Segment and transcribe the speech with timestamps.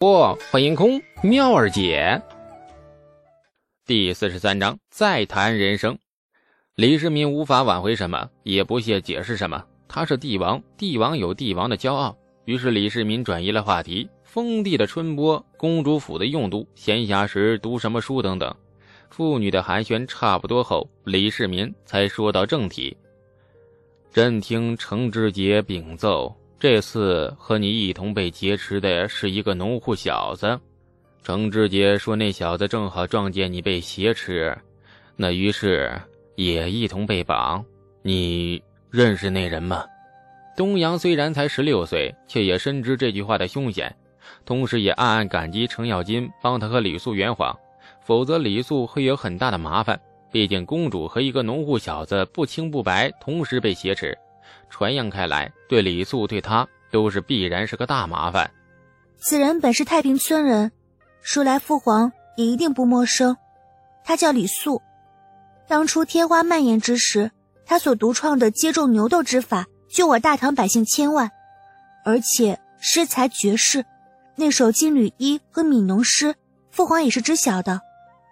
[0.00, 2.18] 不，欢迎空妙儿姐。
[3.84, 5.98] 第四十三章，再谈人生。
[6.74, 9.62] 李世民无法挽回什么，也不屑解释什么。
[9.86, 12.16] 他是帝王，帝王有帝王的骄傲。
[12.46, 18.56] 于是李世民转移了话题，封地的春播，公主府的用度，闲暇时读什么书等等。
[19.10, 22.96] 妇女的寒暄差不多后，李世民才说到正题。
[24.10, 26.34] 朕听程知节禀奏。
[26.60, 30.60] 这次和你一同被劫持的是一个农户小子，
[31.22, 34.54] 程志杰说那小子正好撞见你被挟持，
[35.16, 35.90] 那于是
[36.36, 37.64] 也一同被绑。
[38.02, 39.86] 你认识那人吗？
[40.54, 43.96] 东阳虽然才十六岁，却也深知这句话的凶险，
[44.44, 47.58] 同时也暗暗感激程咬金帮他和李素圆谎，
[48.04, 49.98] 否则李素会有很大的麻烦。
[50.30, 54.14] 毕竟公主和一个农户小子不清不白同时被挟持。
[54.70, 58.50] 传扬开来，对李素对他都是必然是个大麻烦。
[59.18, 60.72] 此人本是太平村人，
[61.20, 63.36] 说来父皇也一定不陌生。
[64.02, 64.80] 他叫李素，
[65.68, 67.30] 当初天花蔓延之时，
[67.66, 71.30] 他所独创的接种牛痘之法，救我大唐百姓千万，
[72.04, 73.84] 而且诗才绝世，
[74.36, 76.34] 那首金缕衣和悯农诗，
[76.70, 77.82] 父皇也是知晓的。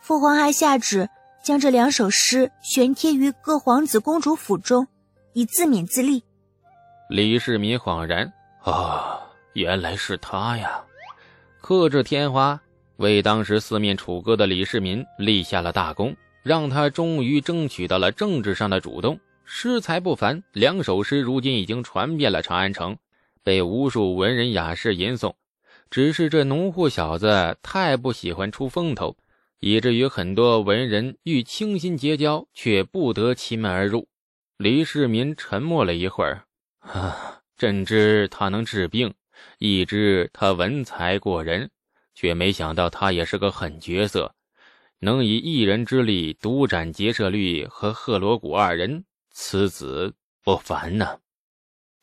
[0.00, 1.10] 父皇还下旨
[1.42, 4.88] 将这两首诗悬贴于各皇子公主府中。
[5.32, 6.22] 以自勉自立。
[7.08, 9.20] 李世民恍然：“啊，
[9.54, 10.82] 原来是他呀！”
[11.60, 12.60] 克制天花，
[12.96, 19.18] 为当时四面楚歌的李世民立下了大功，让他终于争取到了政治上的主动。
[19.44, 22.96] 诗才不凡，两首诗如今已经传遍了长安城，
[23.42, 25.34] 被无数文人雅士吟诵。
[25.90, 29.16] 只是这农户小子太不喜欢出风头，
[29.58, 34.06] 以至于很多文人欲倾心结交，却不得其门而入。
[34.60, 36.44] 李世民沉默了一会儿，
[36.80, 39.14] 啊，朕知他能治病，
[39.56, 41.70] 亦知他文才过人，
[42.14, 44.34] 却没想到他也是个狠角色，
[44.98, 51.20] 能以一人之力独斩劫舍律和赫罗谷二人，此子不凡呐。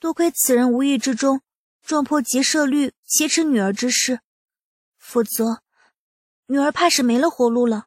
[0.00, 1.42] 多亏此人无意之中
[1.82, 4.20] 撞破劫舍律挟持女儿之事，
[4.96, 5.60] 否则
[6.46, 7.84] 女儿怕是没了活路了。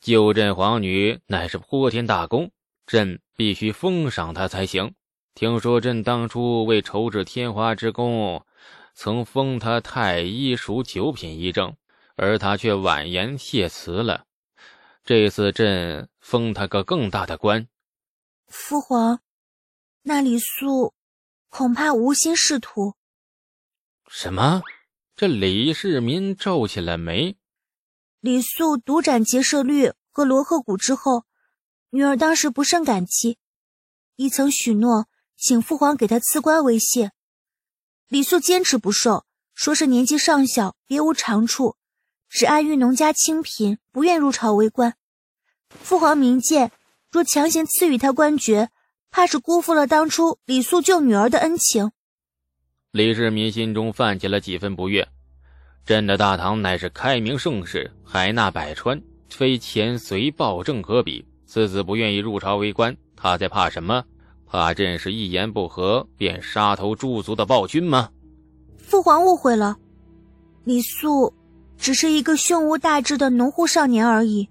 [0.00, 2.52] 救朕皇女乃是泼天大功。
[2.86, 4.94] 朕必须封赏他才行。
[5.34, 8.44] 听说朕当初为筹治天花之功，
[8.92, 11.74] 曾封他太医署九品医正，
[12.16, 14.26] 而他却婉言谢辞了。
[15.04, 17.66] 这次朕封他个更大的官。
[18.46, 19.20] 父皇，
[20.02, 20.92] 那李素
[21.48, 22.92] 恐怕无心仕途。
[24.06, 24.60] 什么？
[25.16, 27.38] 这李世民皱起了眉。
[28.20, 31.24] 李素独斩劫舍律和罗鹤谷之后。
[31.92, 33.38] 女儿当时不胜感激，
[34.14, 37.10] 亦曾许诺请父皇给她赐官为谢。
[38.06, 39.24] 李素坚持不受，
[39.54, 41.76] 说是年纪尚小，别无长处，
[42.28, 44.94] 只碍于农家清贫，不愿入朝为官。
[45.68, 46.70] 父皇明鉴，
[47.10, 48.70] 若强行赐予他官爵，
[49.10, 51.90] 怕是辜负了当初李素救女儿的恩情。
[52.92, 55.08] 李世民心中泛起了几分不悦。
[55.84, 61.26] 朕的大唐乃是开明盛世，海纳百川，非前隋暴政可比。
[61.50, 64.04] 次子不愿意入朝为官，他在怕什么？
[64.46, 68.08] 怕朕是一言不合便杀头诛族的暴君吗？
[68.78, 69.76] 父皇误会了，
[70.62, 71.34] 李素
[71.76, 74.48] 只是一个胸无大志的农户少年而已。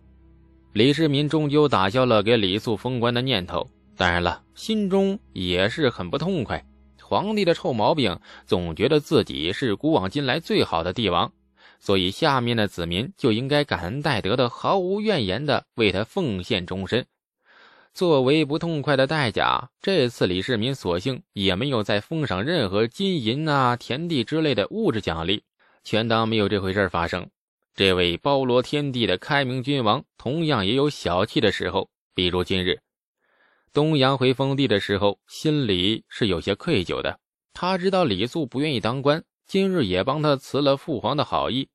[0.73, 3.65] 李世民终究打消了给李素封官的念头，
[3.95, 6.61] 当然了，心中也是很不痛快。
[7.01, 11.31] 皇帝的臭毛病，总觉得自己是古往今来最好的帝王。
[11.79, 17.05] 所以，下面的子民就应该感恩戴德的，毫无怨言的为他奉献终身。
[17.93, 25.41] 作为不痛快的代价，这次李世民索性也没有再封赏任何金银啊、田地之类的物质奖励，
[25.83, 27.27] 全当没有这回事发生。
[27.75, 32.79] 这位包罗天地的开明君王，同样也有小气的时候，比如今日，
[33.73, 37.19] 东阳回封地的时候，心里是有些愧疚的。
[37.53, 39.23] 他知道李素不愿意当官。
[39.49, 41.69] 今日也帮他辞了父皇的好意，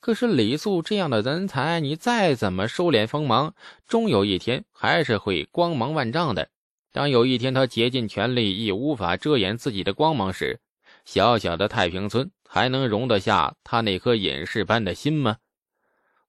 [0.00, 3.52] 可是李素这样的人才，你再怎么收敛锋芒，
[3.86, 6.48] 终有一天还是会光芒万丈的。
[6.92, 10.60] 当有一天他竭尽全力亦无法遮掩自己的光芒时，
[11.04, 15.36] 小小的太平村还能容得下他那颗隐士般的心吗？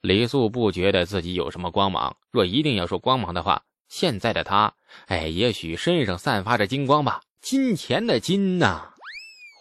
[0.01, 2.17] 李素不觉得自己有什么光芒。
[2.31, 4.73] 若一定要说光芒的话，现在的他，
[5.05, 8.90] 哎，也许身上散发着金光吧，金钱的金呐。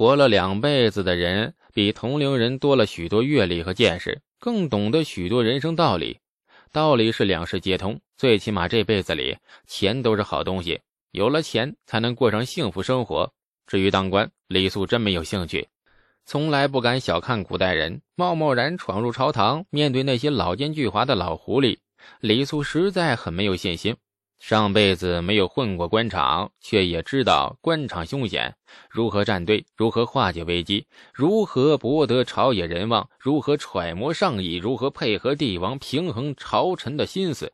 [0.00, 6.18] 活了两辈子的人，比同龄人多了许多阅历和见识，更懂得许多人生道理。
[6.72, 9.36] 道理是两世皆通，最起码这辈子里，
[9.66, 10.80] 钱都是好东西，
[11.10, 13.30] 有了钱才能过上幸福生活。
[13.66, 15.68] 至于当官，李素真没有兴趣。
[16.24, 21.76] 从来不敢小看古代人，贸贸然闯入朝堂，面对那些老奸巨猾的老狐狸，
[22.20, 23.94] 李素实在很没有信心。
[24.40, 28.56] 上辈子没有混过官场，却也知道官场凶险，
[28.88, 37.52] 如何站队，如何化解危机，如何博得朝野人望，如何揣摩上意，如何配合帝王平衡朝臣的心思，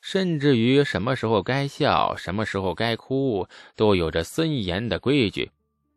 [0.00, 3.46] 甚至于什么时候该笑，什么时候该哭，
[3.76, 5.50] 都有着森严的规矩。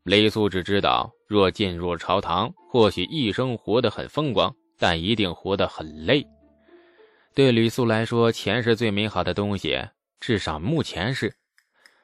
[0.03, 6.27] 雷素只知道，若进入朝堂，或许一生活得很风光，但一定活得很累。
[7.33, 9.79] 对吕素来说，钱是最美好的东西，
[10.19, 11.33] 至少目前是。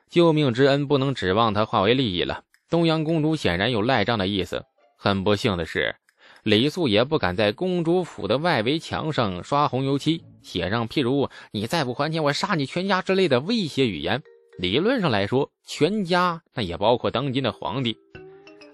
[0.09, 2.43] 救命之恩不能指望他化为利益了。
[2.69, 4.63] 东阳公主显然有赖账的意思。
[4.97, 5.95] 很不幸的是，
[6.43, 14.23] 李素也不敢在公主府的外围墙上刷红油漆，写上譬如“你再不还钱，我杀你全家”之类的威胁语言。
[14.57, 17.97] 理论上来说，全家那也包括当今的皇帝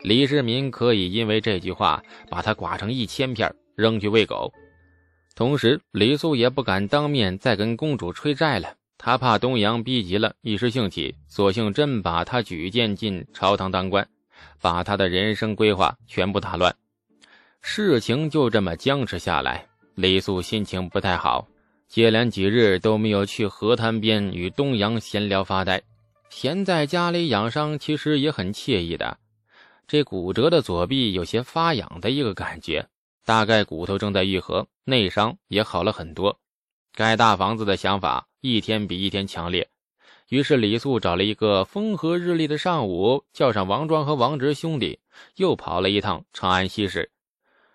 [0.04, 4.54] 李世民，可以因为这句话把他剐成一千片，扔去喂狗。
[5.36, 14.08] 同时，李素也不敢当面再跟公主催债了，他怕东阳逼急了，一时兴起，索性真把他举荐进朝堂当官，
[14.62, 16.72] 把他的人生规划全部打乱。
[17.62, 19.66] 事情就这么僵持下来，
[19.96, 21.48] 李素心情不太好。
[21.88, 25.82] 接连几日都没有去河滩边与东阳闲聊发呆，
[26.30, 29.18] 闲在家里养伤其实也很惬意的。
[29.88, 32.88] 这骨折的左臂有些发痒的一个感觉，
[33.26, 36.38] 大概骨头正在愈合，内伤也好了很多。
[36.94, 39.70] 盖大房子的想法一天比一天强烈，
[40.30, 45.00] 于是李素找了一个风和日丽的上午，叫上王庄和王直兄弟，
[45.36, 47.12] 又跑了一趟长安西市。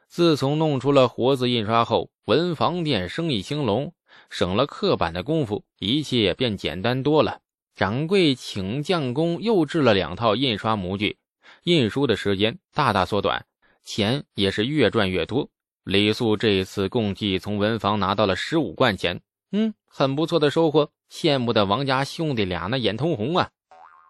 [0.08, 3.92] 自从弄出了活字印刷后，文房店生意兴隆。
[4.30, 7.40] 省了刻板的功夫，一切便简单多了。
[7.76, 11.19] 掌柜请匠工又制了两套印刷模具，
[11.64, 13.44] 印书的时间大大缩短，
[13.84, 15.48] 钱也是越赚越多。
[15.84, 19.20] 李素这一次共计从文房拿到了十五贯钱，
[19.52, 20.90] 嗯，很不错的收获。
[21.10, 23.50] 羡慕的王家兄弟俩那眼通红啊！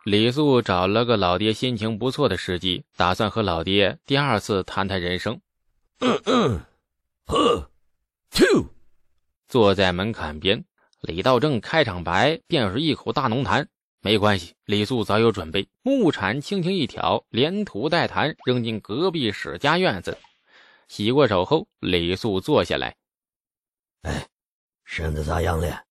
[0.05, 5.41] 李素找了个老爹心情不错的时机，打算和老爹第二次谈谈人生。
[6.01, 6.61] 嗯嗯，
[7.27, 7.71] 呵
[8.31, 8.67] ，two。
[9.49, 10.65] 坐在门槛边，
[11.01, 13.67] 李道正开场白便是一口大浓痰。
[14.01, 20.17] 没关系，李素早有准备，木铲轻轻一挑，连土带痰扔进隔壁史家院子。
[20.89, 22.95] 洗过手后，李素坐下来。
[24.03, 24.29] 哎，
[24.87, 25.83] 身子咋样了？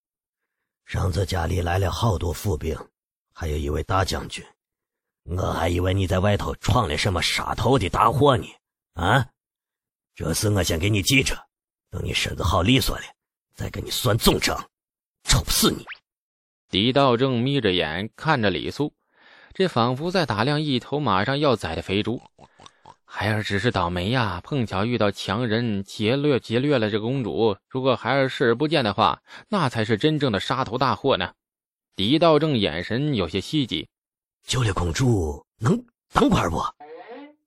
[0.86, 2.76] 上次家里来了好多府兵，
[3.32, 4.44] 还有一位大将军，
[5.24, 8.46] 我还以为你在外头闯了什么杀头的大祸呢。
[8.94, 9.28] 啊，
[10.14, 11.36] 这事我先给你记着，
[11.90, 13.04] 等你身子好利索了。
[13.54, 14.58] 再跟你算总账，
[15.24, 15.84] 抽死你！
[16.68, 18.94] 狄道正眯着眼看着李素，
[19.52, 22.20] 这仿佛在打量一头马上要宰的肥猪。
[23.18, 27.56] 孩儿只是倒霉呀，碰巧遇到强人劫掠劫掠了这公主。
[27.66, 31.32] 如果孩儿视而不见的话，那才是真正的杀头大祸呢。
[31.94, 33.88] 狄道正眼神有些希冀，
[34.46, 35.82] 救了公主能
[36.12, 36.62] 当官不？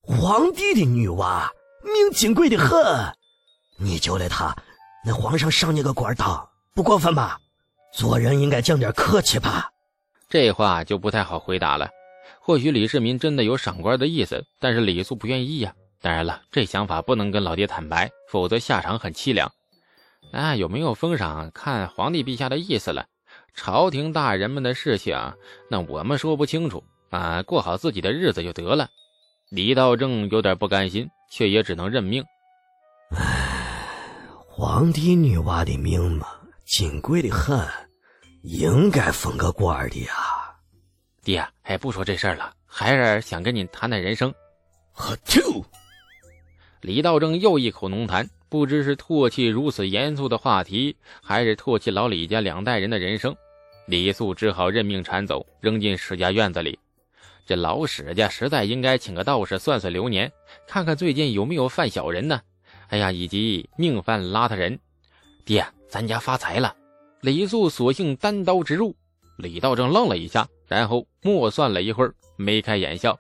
[0.01, 1.47] 皇帝的女娃
[1.83, 3.15] 命金贵的很，
[3.77, 4.51] 你救了她。
[5.05, 7.39] 那皇上赏你个官当，不过分吧？
[7.93, 9.69] 做人应该讲点客气吧。
[10.27, 11.87] 这话就不太好回答了。
[12.41, 15.73] 或许李世民真的有赏官的意思，但是李素不愿意呀。
[16.01, 19.51] 当然了，这想法不能跟老爹坦白，否则下场很凄凉。
[20.31, 23.05] 啊有没有封赏，看皇帝陛下的意思了。
[23.53, 25.33] 朝廷大人们的事情，
[25.69, 27.43] 那我们说不清楚啊。
[27.43, 28.89] 过好自己的日子就得了。
[29.49, 32.23] 李道正有点不甘心，却也只能认命。
[33.15, 33.47] 唉。
[34.47, 36.27] 皇帝女娃的命嘛，
[36.65, 37.65] 金贵的很，
[38.43, 40.38] 应该封个官的呀。
[41.23, 44.33] 爹，哎不说这事儿了，孩儿想跟你谈谈人生。
[44.91, 45.63] 喝吐！
[46.81, 53.35] 李道正又一口浓痰，不知是唾弃如此严肃的话题，还是唾弃老李家两代人的人生。
[53.85, 56.77] 李素只好认命铲走，扔进史家院子里。
[57.45, 60.31] 这老史家实在应该请个道士算算流年，
[60.67, 62.39] 看看最近有没有犯小人呢。
[62.87, 64.79] 哎呀，以及命犯邋遢人，
[65.45, 66.75] 爹，咱家发财了。
[67.21, 68.95] 李素索性单刀直入。
[69.37, 73.19] 李道正愣了一下，然后默算了一会儿，眉开眼笑：“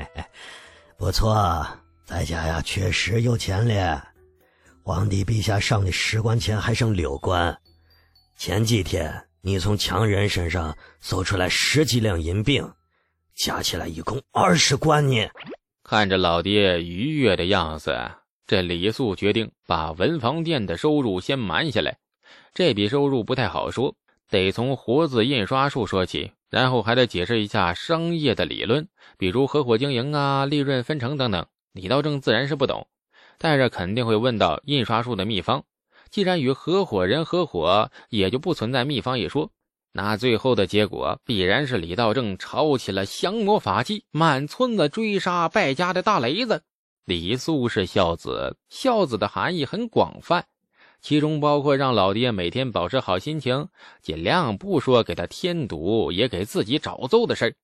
[0.98, 1.66] 不错，
[2.04, 4.06] 在下呀，确实有钱了。
[4.82, 7.58] 皇帝陛下赏的十贯钱还剩六贯。
[8.36, 12.70] 前几天你从强人身上搜出来十几两银锭，
[13.34, 15.26] 加起来一共二十贯呢。”
[15.82, 17.98] 看着老爹愉悦的样子。
[18.46, 21.96] 这李素决定把文房店的收入先瞒下来，
[22.52, 23.94] 这笔收入不太好说，
[24.32, 26.32] 得从活字印刷术说起。
[26.50, 28.86] 然后还得解释一下商业的理论，
[29.16, 31.46] 比如合伙经营啊、利润分成等等。
[31.72, 32.86] 李道正自然是不懂，
[33.38, 35.64] 但是肯定会问到印刷术的秘方。
[36.10, 39.50] 既然与合伙人合伙，也就不存在秘方一说。
[39.92, 46.62] 那最后的结果必然是李道正抄起了降魔法器，满村子追杀败家的大雷子。
[47.06, 50.44] 李素是孝子，孝子的含义很广泛，
[51.02, 53.68] 其中包括让老爹每天保持好心情，
[54.00, 57.54] 尽量不说给他添堵，也给自己找揍的事儿。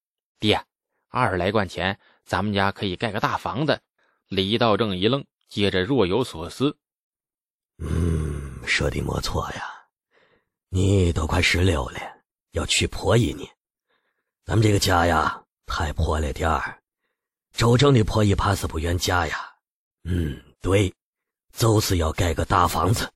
[0.41, 0.65] 爹，
[1.09, 3.81] 二十来贯钱，咱们家可以盖个大房子。
[4.27, 6.77] 李道正一愣，接着若有所思
[7.79, 9.87] ：“嗯，说的没错呀，
[10.69, 12.01] 你都快十六了，
[12.51, 13.49] 要娶婆姨呢。
[14.45, 16.83] 咱们这个家呀，太破了点儿。”
[17.55, 19.55] 周正的婆姨怕是不愿嫁呀。
[20.03, 20.93] 嗯，对，
[21.53, 23.09] 就是要盖个大房子。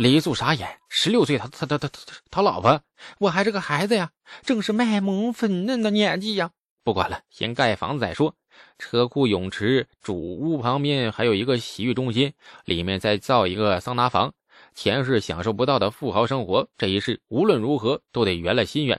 [0.00, 2.80] 李素傻眼，十六岁，他他他他他他老婆，
[3.18, 4.10] 我还是个孩子呀，
[4.42, 6.50] 正是卖萌粉嫩的年纪呀。
[6.82, 8.34] 不管了，先盖房子再说。
[8.78, 12.32] 车库、泳池、主屋旁边还有一个洗浴中心，
[12.64, 14.32] 里面再造一个桑拿房。
[14.74, 18.98] 前世享受不到的富豪生活，这一世无论如何都得圆了心愿。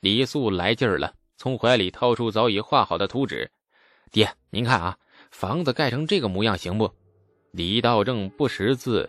[0.00, 3.48] 李素来劲儿了，从怀里掏出早已画好的图纸。
[4.10, 4.96] 爹，您看啊，
[5.30, 6.92] 房子盖成这个模样行不？
[7.52, 9.08] 李道正不识字，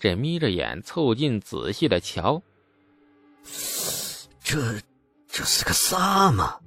[0.00, 2.42] 这眯着眼凑近仔细的瞧。
[4.42, 4.58] 这，
[5.28, 6.58] 这是个啥嘛？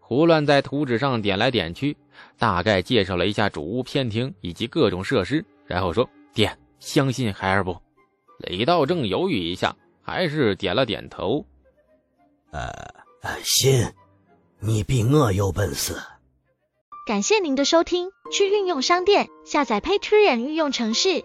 [0.00, 1.96] 胡乱在图纸上点来点去，
[2.38, 7.80] 大概介绍了一下主屋、偏厅以及各种设施，然后说：“爹，相信孩儿不？”
[8.38, 11.46] 李道正犹豫一下，还是点了点头。
[12.50, 12.72] 呃，
[13.42, 13.92] 信，
[14.58, 15.94] 你比我有本事。
[17.06, 21.24] 感谢您的收听，去运用商店下载 Patreon 运用城市，